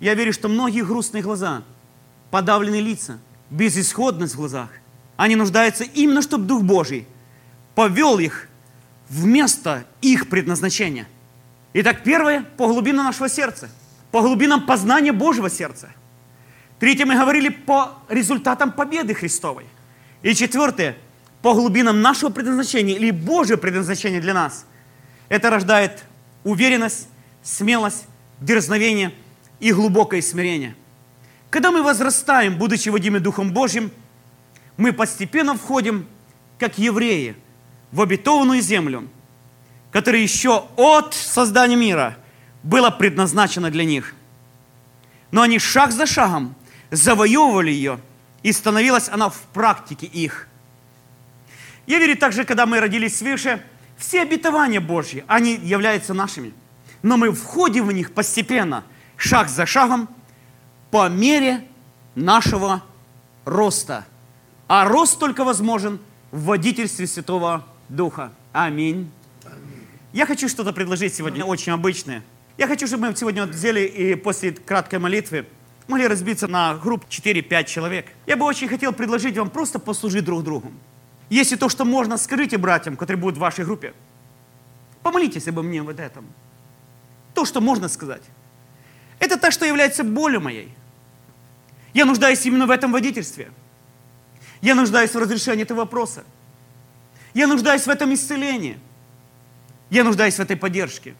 [0.00, 1.62] Я верю, что многие грустные глаза,
[2.32, 4.70] подавленные лица, безысходность в глазах,
[5.16, 7.06] они нуждаются именно, чтобы Дух Божий
[7.76, 8.49] повел их
[9.10, 11.06] вместо их предназначения.
[11.74, 13.68] Итак, первое, по глубинам нашего сердца,
[14.10, 15.90] по глубинам познания Божьего сердца.
[16.78, 19.66] Третье, мы говорили по результатам победы Христовой.
[20.22, 20.96] И четвертое,
[21.42, 24.64] по глубинам нашего предназначения или Божьего предназначения для нас,
[25.28, 26.04] это рождает
[26.44, 27.08] уверенность,
[27.42, 28.06] смелость,
[28.40, 29.12] дерзновение
[29.58, 30.74] и глубокое смирение.
[31.50, 33.90] Когда мы возрастаем, будучи водимы Духом Божьим,
[34.76, 36.06] мы постепенно входим,
[36.58, 37.36] как евреи,
[37.92, 39.08] в обетованную землю,
[39.90, 42.16] которая еще от создания мира
[42.62, 44.14] была предназначена для них.
[45.30, 46.54] Но они шаг за шагом
[46.90, 48.00] завоевывали ее,
[48.42, 50.48] и становилась она в практике их.
[51.86, 53.62] Я верю также, когда мы родились свыше,
[53.96, 56.52] все обетования Божьи, они являются нашими.
[57.02, 58.84] Но мы входим в них постепенно,
[59.16, 60.08] шаг за шагом,
[60.90, 61.66] по мере
[62.14, 62.82] нашего
[63.44, 64.06] роста.
[64.68, 65.98] А рост только возможен
[66.30, 68.32] в водительстве Святого Духа.
[68.52, 69.10] Аминь.
[70.12, 72.22] Я хочу что-то предложить сегодня очень обычное.
[72.56, 75.46] Я хочу, чтобы мы сегодня взяли и после краткой молитвы
[75.88, 78.06] могли разбиться на групп 4-5 человек.
[78.26, 80.70] Я бы очень хотел предложить вам просто послужить друг другу.
[81.30, 83.92] Если то, что можно, скажите братьям, которые будут в вашей группе.
[85.02, 86.26] Помолитесь обо мне вот этом.
[87.34, 88.22] То, что можно сказать.
[89.18, 90.72] Это то, что является болью моей.
[91.92, 93.50] Я нуждаюсь именно в этом водительстве.
[94.60, 96.22] Я нуждаюсь в разрешении этого вопроса.
[97.34, 98.78] Я нуждаюсь в этом исцелении.
[99.90, 101.14] Я нуждаюсь в этой поддержке.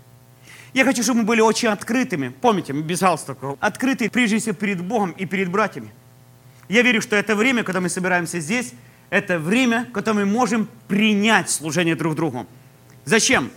[0.73, 2.29] Я хочу, чтобы мы были очень открытыми.
[2.29, 3.57] Помните, без галстука.
[3.61, 5.90] Открыты прежде всего перед Богом и перед братьями.
[6.68, 8.73] Я верю, что это время, когда мы собираемся здесь,
[9.11, 12.46] это время, когда мы можем принять служение друг другу.
[13.05, 13.51] Зачем?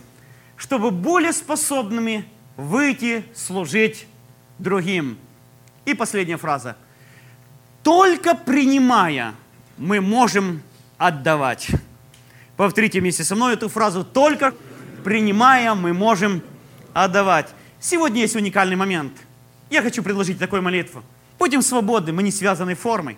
[0.58, 2.26] Чтобы более способными
[2.58, 4.08] выйти служить
[4.58, 5.20] другим.
[5.86, 6.76] И последняя фраза.
[7.84, 9.36] Только принимая,
[9.78, 10.64] мы можем
[10.98, 11.68] отдавать.
[12.58, 14.04] Повторите вместе со мной эту фразу.
[14.04, 14.54] Только
[15.04, 16.42] принимая, мы можем
[16.94, 17.50] отдавать.
[17.80, 19.14] Сегодня есть уникальный момент.
[19.70, 21.04] Я хочу предложить такую молитву.
[21.40, 23.18] Будем свободны, мы не связаны формой.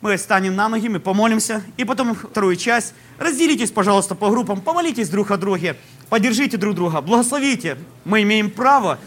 [0.00, 2.94] Мы станем на ноги, мы помолимся, и потом вторую часть.
[3.18, 5.76] Разделитесь, пожалуйста, по группам, помолитесь друг о друге,
[6.10, 7.78] поддержите друг друга, благословите.
[8.04, 8.98] Мы имеем право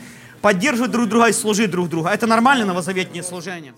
[0.41, 2.07] поддерживать друг друга и служить друг другу.
[2.07, 3.73] Это нормально новозаветнее служение.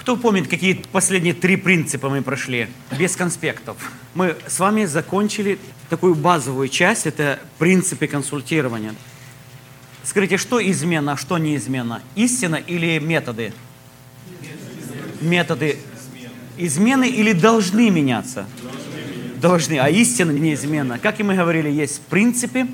[0.00, 2.68] Кто помнит, какие последние три принципа мы прошли?
[2.98, 3.76] Без конспектов.
[4.14, 5.58] Мы с вами закончили
[5.90, 8.94] такую базовую часть, это принципы консультирования.
[10.02, 12.00] Скажите, что измена, а что неизменно?
[12.14, 13.52] Истина или методы?
[15.20, 15.76] Методы
[16.56, 18.46] измены или должны меняться?
[19.36, 19.78] Должны.
[19.78, 20.98] А истина неизменна.
[20.98, 22.66] Как и мы говорили, есть принципы,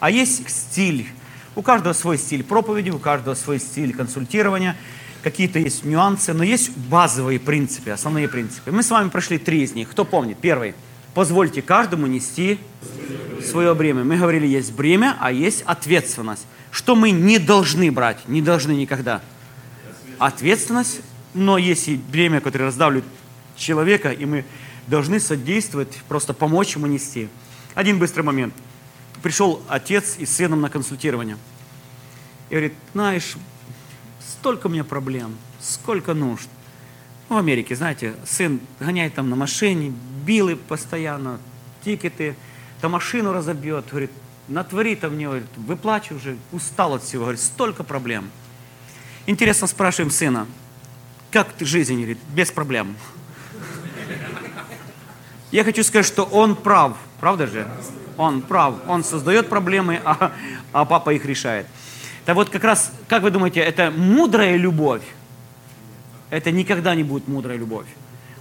[0.00, 1.08] а есть стиль.
[1.56, 4.76] У каждого свой стиль проповеди, у каждого свой стиль консультирования.
[5.22, 8.70] Какие-то есть нюансы, но есть базовые принципы, основные принципы.
[8.70, 9.90] Мы с вами прошли три из них.
[9.90, 10.38] Кто помнит?
[10.38, 10.74] Первый.
[11.14, 12.58] Позвольте каждому нести
[13.44, 14.04] свое бремя.
[14.04, 16.46] Мы говорили, есть бремя, а есть ответственность.
[16.70, 19.20] Что мы не должны брать, не должны никогда.
[20.18, 21.00] Ответственность,
[21.34, 23.04] но есть и бремя, которое раздавливает
[23.56, 24.44] человека, и мы
[24.86, 27.28] должны содействовать, просто помочь ему нести.
[27.74, 28.54] Один быстрый момент.
[29.22, 31.36] Пришел отец и с сыном на консультирование.
[32.50, 33.34] И говорит, знаешь,
[34.38, 36.48] столько у меня проблем, сколько нужд.
[37.28, 39.92] В Америке, знаете, сын гоняет там на машине,
[40.24, 41.40] билы постоянно,
[41.84, 42.36] тикеты,
[42.80, 44.12] то машину разобьет, говорит,
[44.46, 48.30] натвори там мне, говорит, выплачу уже, устал от всего, говорит, столько проблем.
[49.26, 50.46] Интересно, спрашиваем сына,
[51.32, 52.96] как ты жизнь, говорит, без проблем.
[55.50, 57.66] Я хочу сказать, что он прав, правда же?
[58.16, 60.32] Он прав, он создает проблемы, а,
[60.72, 61.66] а папа их решает.
[62.28, 65.00] Так вот, как раз, как вы думаете, это мудрая любовь?
[66.28, 67.86] Это никогда не будет мудрая любовь.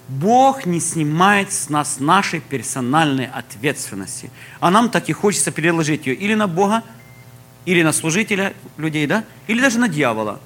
[0.09, 4.29] Бог не снимает с нас нашей персональной ответственности.
[4.59, 6.83] А нам так и хочется переложить ее или на Бога,
[7.63, 9.23] или на служителя людей, да?
[9.47, 10.41] Или даже на дьявола.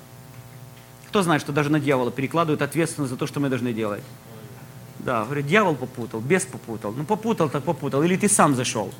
[1.08, 4.04] Кто знает, что даже на дьявола перекладывают ответственность за то, что мы должны делать?
[4.99, 6.91] Да, говорит, дьявол попутал, бес попутал.
[6.91, 8.04] Ну, попутал так попутал.
[8.04, 8.93] Или ты сам зашел.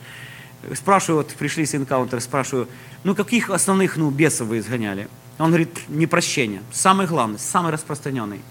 [0.76, 2.68] Спрашиваю, вот пришли с энкаунтера, спрашиваю,
[3.04, 5.08] ну, каких основных, ну, бесов вы изгоняли?
[5.40, 6.62] Он говорит, непрощение.
[6.72, 8.42] Самый главный, самый распространенный.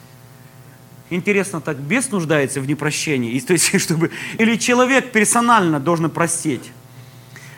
[1.08, 3.32] Интересно, так бес нуждается в непрощении?
[3.32, 4.10] И, то есть, чтобы...
[4.38, 6.72] Или человек персонально должен простить?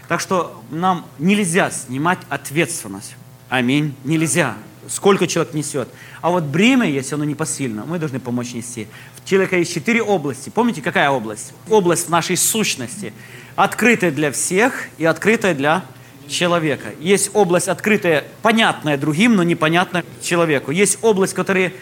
[0.09, 3.17] Так что нам нельзя снимать ответственность.
[3.49, 3.95] Аминь.
[4.05, 4.57] Нельзя.
[4.88, 5.88] Сколько человек несет.
[6.21, 8.88] А вот бремя, если оно непосильно, мы должны помочь нести.
[9.17, 10.51] В человека есть четыре области.
[10.51, 11.53] Помните, какая область?
[11.71, 13.12] Область нашей сущности.
[13.57, 15.85] Открытая для всех и открытая для
[16.29, 16.88] человека.
[17.01, 20.71] Есть область открытая, понятная другим, но непонятная человеку.
[20.71, 21.73] Есть область, которая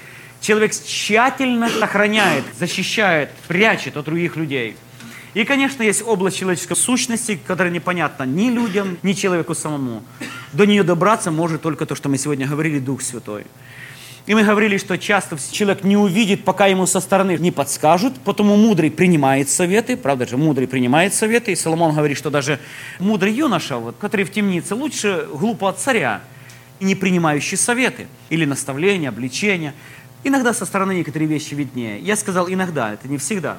[0.40, 4.76] человек тщательно охраняет, защищает, прячет от других людей.
[5.34, 10.02] И, конечно, есть область человеческой сущности, которая непонятна ни людям, ни человеку самому.
[10.52, 13.44] До нее добраться может только то, что мы сегодня говорили, Дух Святой.
[14.30, 18.54] И мы говорили, что часто человек не увидит, пока ему со стороны не подскажут, потому
[18.54, 22.60] мудрый принимает советы, правда же, мудрый принимает советы, и Соломон говорит, что даже
[23.00, 26.20] мудрый юноша, вот, который в темнице, лучше глупо от царя,
[26.78, 29.74] не принимающий советы или наставления, обличения.
[30.22, 31.98] Иногда со стороны некоторые вещи виднее.
[31.98, 33.58] Я сказал иногда, это не всегда.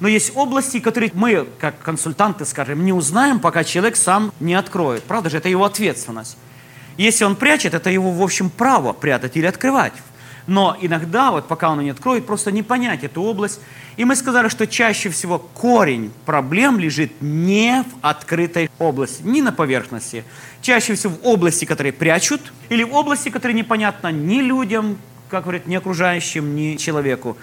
[0.00, 5.04] Но есть области, которые мы, как консультанты, скажем, не узнаем, пока человек сам не откроет.
[5.04, 6.36] Правда же, это его ответственность.
[7.00, 9.94] Если он прячет, это его, в общем, право прятать или открывать.
[10.46, 13.58] Но иногда, вот пока он не откроет, просто не понять эту область.
[13.96, 19.50] И мы сказали, что чаще всего корень проблем лежит не в открытой области, не на
[19.50, 20.24] поверхности.
[20.60, 24.98] Чаще всего в области, которые прячут, или в области, которые непонятно ни людям,
[25.30, 27.38] как говорят, ни окружающим, ни человеку.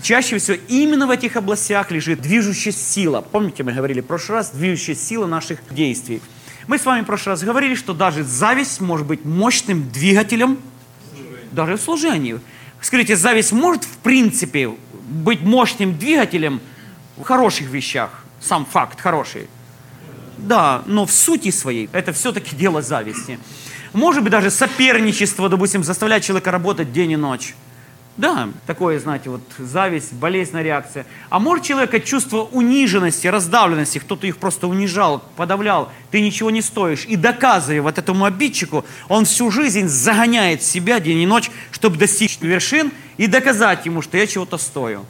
[0.00, 3.22] Чаще всего именно в этих областях лежит движущая сила.
[3.22, 6.22] Помните, мы говорили в прошлый раз, движущая сила наших действий.
[6.70, 10.56] Мы с вами в прошлый раз говорили, что даже зависть может быть мощным двигателем
[11.50, 12.38] даже в служении.
[12.80, 14.70] Скажите, зависть может в принципе
[15.08, 16.60] быть мощным двигателем
[17.16, 18.22] в хороших вещах?
[18.40, 19.48] Сам факт хороший.
[20.38, 23.40] Да, но в сути своей это все-таки дело зависти.
[23.92, 27.56] Может быть, даже соперничество, допустим, заставлять человека работать день и ночь.
[28.20, 31.06] Да, такое, знаете, вот зависть, болезненная реакция.
[31.30, 37.06] А может человека чувство униженности, раздавленности, кто-то их просто унижал, подавлял, ты ничего не стоишь.
[37.06, 42.36] И доказывая вот этому обидчику, он всю жизнь загоняет себя день и ночь, чтобы достичь
[42.42, 45.06] вершин и доказать ему, что я чего-то стою.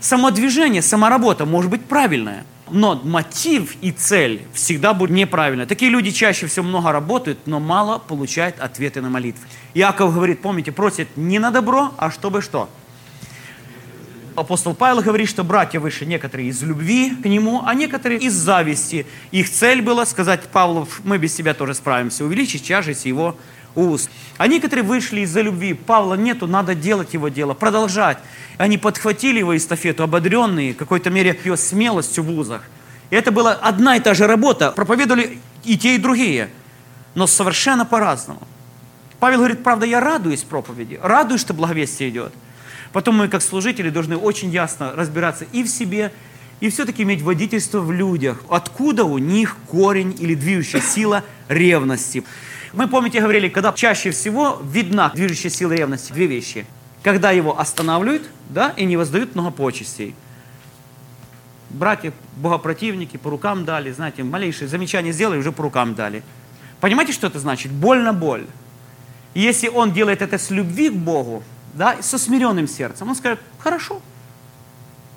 [0.00, 2.46] Самодвижение, саморабота может быть правильная.
[2.70, 5.66] Но мотив и цель всегда будут неправильны.
[5.66, 9.44] Такие люди чаще всего много работают, но мало получают ответы на молитвы.
[9.74, 12.68] Иаков говорит, помните, просит не на добро, а чтобы что?
[14.36, 19.06] Апостол Павел говорит, что братья выше некоторые из любви к нему, а некоторые из зависти.
[19.32, 23.36] Их цель была сказать Павлу, мы без тебя тоже справимся, увеличить тяжесть его
[23.74, 24.10] уст.
[24.38, 25.74] А некоторые вышли из-за любви.
[25.74, 28.18] Павла нету, надо делать его дело, продолжать.
[28.58, 32.62] Они подхватили его эстафету, ободренные какой-то мере ее смелостью в вузах.
[33.10, 34.72] И это была одна и та же работа.
[34.72, 36.50] Проповедовали и те, и другие,
[37.14, 38.46] но совершенно по-разному.
[39.18, 42.32] Павел говорит, правда, я радуюсь проповеди, радуюсь, что благовестие идет.
[42.92, 46.12] Потом мы, как служители, должны очень ясно разбираться и в себе,
[46.60, 48.42] и все-таки иметь водительство в людях.
[48.48, 52.24] Откуда у них корень или движущая сила ревности?
[52.72, 56.66] Мы, помните, говорили, когда чаще всего видна движущая сила ревности, две вещи.
[57.02, 60.14] Когда его останавливают, да, и не воздают много почестей.
[61.70, 66.22] Братья, богопротивники, по рукам дали, знаете, малейшее замечание сделали, уже по рукам дали.
[66.80, 67.72] Понимаете, что это значит?
[67.72, 68.46] Боль на боль.
[69.34, 71.42] Если он делает это с любви к Богу,
[71.74, 74.02] да, со смиренным сердцем, он скажет, хорошо.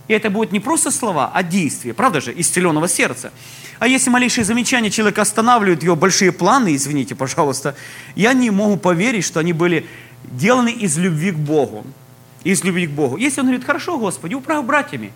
[0.08, 3.32] И это будет не просто слова, а действие, правда же, исцеленного сердца.
[3.80, 7.76] А если малейшие замечания человека останавливают его большие планы, извините, пожалуйста,
[8.16, 9.86] я не могу поверить, что они были
[10.24, 11.86] деланы из любви к Богу.
[12.44, 13.18] Из любви к Богу.
[13.18, 15.14] Если он говорит, хорошо, Господи, управь братьями,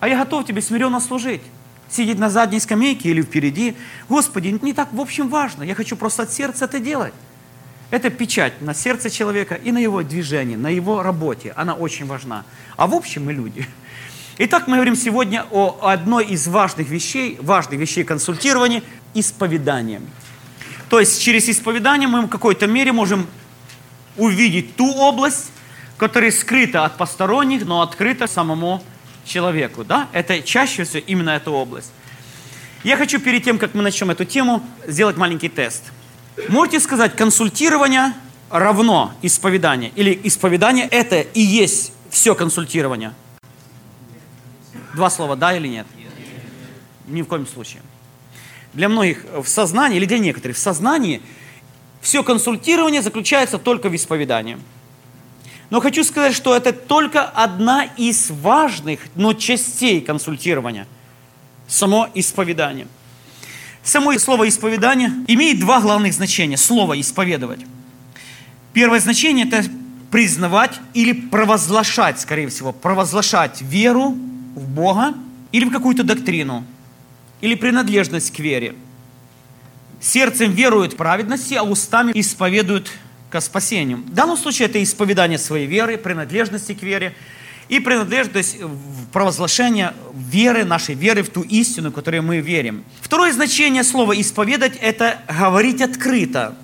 [0.00, 1.42] а я готов тебе смиренно служить.
[1.90, 3.76] Сидеть на задней скамейке или впереди.
[4.08, 5.64] Господи, не так в общем важно.
[5.64, 7.12] Я хочу просто от сердца это делать.
[7.90, 11.52] Это печать на сердце человека и на его движении, на его работе.
[11.56, 12.44] Она очень важна.
[12.76, 13.66] А в общем мы люди.
[14.42, 18.82] Итак, мы говорим сегодня о одной из важных вещей, важных вещей консультирования–
[19.12, 20.00] исповедание.
[20.88, 23.26] То есть через исповедание мы в какой-то мере можем
[24.16, 25.52] увидеть ту область,
[25.98, 28.82] которая скрыта от посторонних, но открыта самому
[29.26, 29.84] человеку.
[29.84, 30.08] Да?
[30.10, 31.92] Это чаще всего именно эта область.
[32.82, 35.92] Я хочу перед тем, как мы начнем эту тему, сделать маленький тест.
[36.48, 38.14] Можете сказать, консультирование
[38.48, 39.92] равно исповедание?
[39.96, 43.12] Или исповедание– это и есть все консультирование?
[44.94, 45.86] Два слова, да или нет?
[47.06, 47.82] Ни в коем случае.
[48.72, 51.22] Для многих в сознании, или для некоторых в сознании,
[52.00, 54.58] все консультирование заключается только в исповедании.
[55.70, 60.86] Но хочу сказать, что это только одна из важных, но частей консультирования.
[61.68, 62.88] Само исповедание.
[63.82, 66.56] Само слово исповедание имеет два главных значения.
[66.56, 67.60] Слово исповедовать.
[68.72, 69.64] Первое значение это
[70.10, 74.16] признавать или провозглашать, скорее всего, провозглашать веру
[74.54, 75.14] в Бога
[75.52, 76.64] или в какую-то доктрину,
[77.40, 78.74] или принадлежность к вере.
[80.00, 82.90] Сердцем веруют праведности, а устами исповедуют
[83.30, 83.98] к спасению.
[83.98, 87.14] В данном случае это исповедание своей веры, принадлежности к вере
[87.68, 92.84] и принадлежность в провозглашение веры, нашей веры в ту истину, в которую мы верим.
[93.00, 96.56] Второе значение слова «исповедать»– это говорить открыто.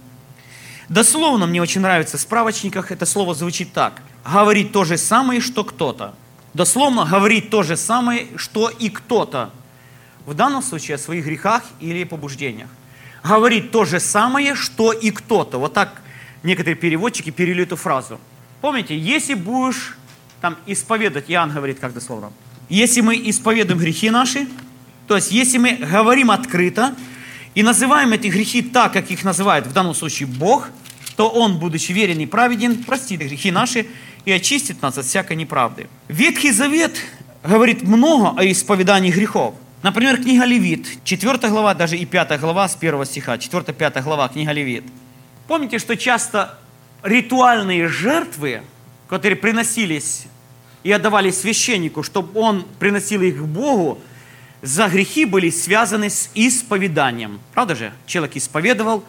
[0.89, 4.01] Дословно мне очень нравится в справочниках это слово звучит так.
[4.25, 6.15] Говорить то же самое, что кто-то
[6.57, 9.51] дословно говорить то же самое, что и кто-то.
[10.25, 12.69] В данном случае о своих грехах или побуждениях.
[13.23, 15.59] Говорить то же самое, что и кто-то.
[15.59, 16.03] Вот так
[16.43, 18.19] некоторые переводчики перевели эту фразу.
[18.63, 19.97] Помните, если будешь
[20.41, 22.33] там исповедовать, Иоанн говорит как дословно,
[22.69, 24.49] если мы исповедуем грехи наши,
[25.07, 26.95] то есть если мы говорим открыто
[27.55, 30.69] и называем эти грехи так, как их называет в данном случае Бог,
[31.17, 33.87] то Он, будучи верен и праведен, простит грехи наши
[34.27, 35.87] и очистит нас от всякой неправды.
[36.09, 37.01] Ветхий Завет
[37.43, 39.55] говорит много о исповедании грехов.
[39.83, 44.51] Например, книга Левит, 4 глава, даже и 5 глава с 1 стиха, 4-5 глава, книга
[44.51, 44.85] Левит.
[45.47, 46.59] Помните, что часто
[47.05, 48.63] ритуальные жертвы,
[49.09, 50.27] которые приносились
[50.83, 54.01] и отдавались священнику, чтобы он приносил их к Богу,
[54.61, 57.39] за грехи были связаны с исповеданием.
[57.55, 57.93] Правда же?
[58.07, 59.05] Человек исповедовал,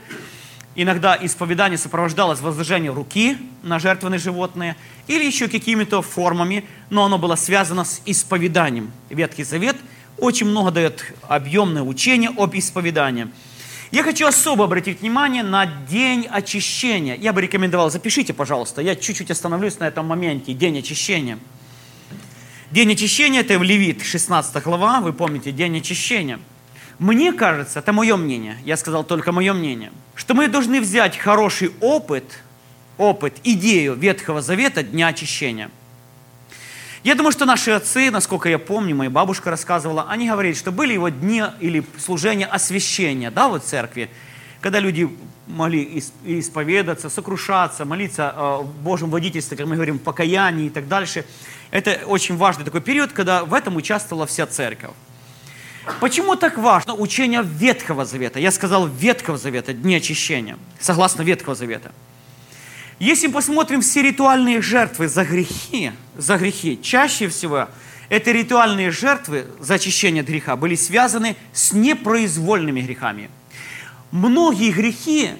[0.79, 4.75] Иногда исповедание сопровождалось возложением руки на жертвенные животные
[5.07, 8.91] или еще какими-то формами, но оно было связано с исповеданием.
[9.09, 9.75] Ветхий Завет
[10.19, 13.27] очень много дает объемное учение об исповедании.
[13.89, 17.15] Я хочу особо обратить внимание на день очищения.
[17.15, 21.39] Я бы рекомендовал, запишите, пожалуйста, я чуть-чуть остановлюсь на этом моменте, день очищения.
[22.69, 26.39] День очищения– это в Левит, 16 глава, вы помните, день очищения–
[26.99, 31.71] мне кажется, это мое мнение, я сказал только мое мнение, что мы должны взять хороший
[31.79, 32.39] опыт,
[32.97, 35.69] опыт, идею Ветхого Завета Дня Очищения.
[37.03, 40.93] Я думаю, что наши отцы, насколько я помню, моя бабушка рассказывала, они говорили, что были
[40.93, 44.09] его дни или служения освящения, да, вот в церкви,
[44.59, 45.07] когда люди
[45.45, 51.25] могли исповедаться, сокрушаться, молиться о Божьем водительстве, как мы говорим, покаянии и так дальше.
[51.71, 54.91] Это очень важный такой период, когда в этом участвовала вся церковь.
[55.99, 58.39] Почему так важно учение Ветхого Завета?
[58.39, 61.91] Я сказал Ветхого Завета, дни очищения, согласно Ветхого Завета.
[62.99, 67.67] Если посмотрим все ритуальные жертвы за грехи, за грехи, чаще всего
[68.09, 73.29] эти ритуальные жертвы за очищение от греха были связаны с непроизвольными грехами.
[74.11, 75.31] Многие грехи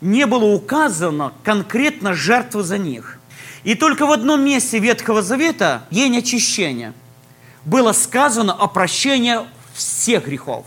[0.00, 3.18] не было указано конкретно жертвы за них.
[3.64, 6.94] И только в одном месте Ветхого Завета, день очищения,
[7.64, 9.38] было сказано о прощении
[9.74, 10.66] всех грехов.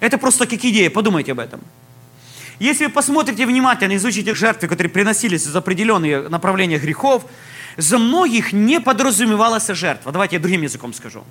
[0.00, 1.60] Это просто как идея, подумайте об этом.
[2.58, 7.24] Если вы посмотрите внимательно, изучите жертвы, которые приносились за определенные направления грехов,
[7.76, 10.12] за многих не подразумевалась жертва.
[10.12, 11.24] Давайте я другим языком скажу.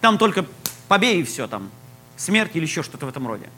[0.00, 0.44] Там только
[0.88, 1.70] побей и все там.
[2.16, 3.48] Смерть или еще что-то в этом роде.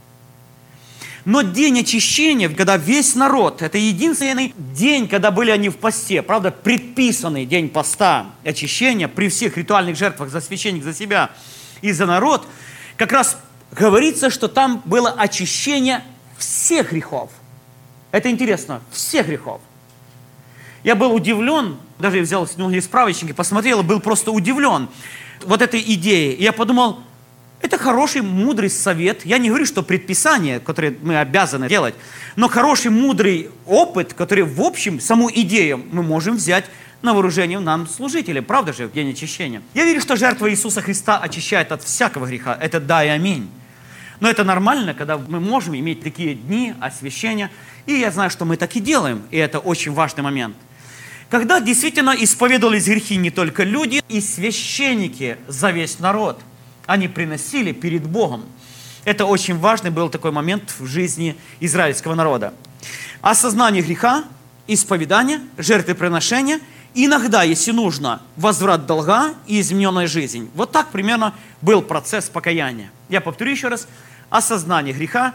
[1.27, 6.53] Но день очищения, когда весь народ, это единственный день, когда были они в посте, правда,
[6.53, 11.33] предписанный день поста очищения при всех ритуальных жертвах за священник, за себя
[11.83, 12.47] и за народ,
[12.97, 13.39] как раз
[13.73, 16.05] говорится, что там было очищение
[16.39, 17.33] всех грехов.
[18.13, 19.61] Это интересно, всех грехов.
[20.85, 24.89] Я был удивлен, даже я взял многие справочники, посмотрел, был просто удивлен
[25.45, 26.41] вот этой идеей.
[26.41, 27.01] Я подумал,
[27.63, 29.25] это хороший, мудрый совет.
[29.25, 31.95] Я не говорю, что предписание, которое мы обязаны делать,
[32.37, 36.67] но хороший, мудрый опыт, который, в общем, саму идею мы можем взять
[37.03, 38.41] на вооружение нам, служители.
[38.41, 39.63] Правда же, в день очищения?
[39.75, 42.57] Я верю, что жертва Иисуса Христа очищает от всякого греха.
[42.61, 43.49] Это да и аминь.
[44.21, 47.51] Но это нормально, когда мы можем иметь такие дни освящения.
[47.87, 49.23] И я знаю, что мы так и делаем.
[49.31, 50.57] И это очень важный момент.
[51.31, 56.41] Когда действительно исповедовались грехи не только люди, и священники за весь народ–
[56.87, 58.45] они приносили перед Богом.
[59.05, 62.55] Это очень важный был такой момент в жизни израильского народа.
[63.21, 64.25] Осознание греха,
[64.67, 66.61] исповедание, жертвоприношение,
[66.95, 70.51] иногда, если нужно, возврат долга и измененная жизнь.
[70.55, 72.91] Вот так примерно был процесс покаяния.
[73.09, 73.87] Я повторю еще раз.
[74.29, 75.35] Осознание греха,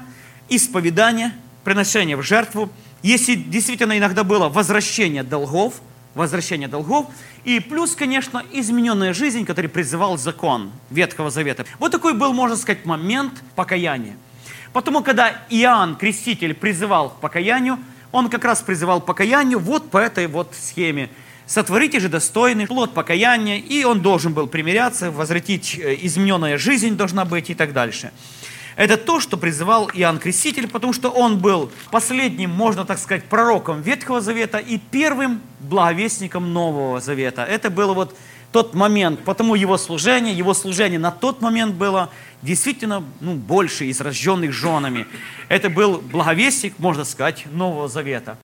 [0.49, 1.33] исповедание,
[1.63, 2.69] приношение в жертву.
[3.03, 5.75] Если действительно иногда было возвращение долгов–
[6.13, 7.07] возвращение долгов,
[7.43, 11.65] и плюс, конечно, измененная жизнь, который призывал закон Ветхого Завета.
[11.79, 14.15] Вот такой был, можно сказать, момент покаяния.
[14.73, 17.77] Потому, когда Иоанн, креститель, призывал к покаянию,
[18.11, 21.09] он как раз призывал к покаянию вот по этой вот схеме.
[21.45, 27.25] «Сотворите же достойный плод покаяния», и он должен был примиряться, возвратить, э, измененная жизнь должна
[27.25, 28.11] быть и так дальше.
[28.81, 33.83] Это то, что призывал Иоанн Креститель, потому что он был последним, можно так сказать, пророком
[33.83, 37.43] Ветхого Завета и первым благовестником Нового Завета.
[37.43, 38.15] Это был вот
[38.51, 42.09] тот момент, потому его служение, его служение на тот момент было
[42.41, 45.05] действительно ну, больше из рожденных женами.
[45.47, 48.39] Это был благовестник, можно сказать, Нового Завета.